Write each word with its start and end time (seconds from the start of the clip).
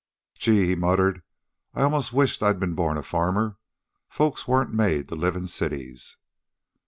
"Gee," 0.33 0.65
he 0.65 0.73
muttered, 0.73 1.21
"I 1.75 1.83
almost 1.83 2.11
wisht 2.11 2.41
I'd 2.41 2.59
ben 2.59 2.73
born 2.73 2.97
a 2.97 3.03
farmer. 3.03 3.59
Folks 4.09 4.47
wasn't 4.47 4.73
made 4.73 5.09
to 5.09 5.15
live 5.15 5.35
in 5.35 5.45
cities." 5.45 6.17